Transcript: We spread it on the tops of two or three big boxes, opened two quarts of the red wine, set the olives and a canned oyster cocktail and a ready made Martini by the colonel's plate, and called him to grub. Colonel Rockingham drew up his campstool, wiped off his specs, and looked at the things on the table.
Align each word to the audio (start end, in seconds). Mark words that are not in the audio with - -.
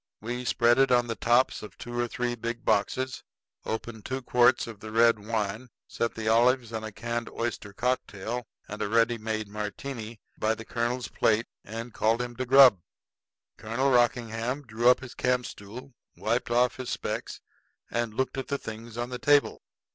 We 0.19 0.45
spread 0.45 0.79
it 0.79 0.91
on 0.91 1.05
the 1.05 1.15
tops 1.15 1.61
of 1.61 1.77
two 1.77 1.95
or 1.99 2.07
three 2.07 2.33
big 2.33 2.65
boxes, 2.65 3.23
opened 3.67 4.03
two 4.03 4.23
quarts 4.23 4.65
of 4.65 4.79
the 4.79 4.91
red 4.91 5.19
wine, 5.19 5.69
set 5.87 6.15
the 6.15 6.27
olives 6.27 6.71
and 6.71 6.83
a 6.83 6.91
canned 6.91 7.29
oyster 7.29 7.71
cocktail 7.71 8.47
and 8.67 8.81
a 8.81 8.89
ready 8.89 9.19
made 9.19 9.47
Martini 9.47 10.19
by 10.39 10.55
the 10.55 10.65
colonel's 10.65 11.07
plate, 11.07 11.45
and 11.63 11.93
called 11.93 12.19
him 12.19 12.35
to 12.37 12.47
grub. 12.47 12.79
Colonel 13.57 13.91
Rockingham 13.91 14.63
drew 14.63 14.89
up 14.89 15.01
his 15.01 15.13
campstool, 15.13 15.93
wiped 16.17 16.49
off 16.49 16.77
his 16.77 16.89
specs, 16.89 17.39
and 17.91 18.15
looked 18.15 18.39
at 18.39 18.47
the 18.47 18.57
things 18.57 18.97
on 18.97 19.09
the 19.11 19.19
table. 19.19 19.61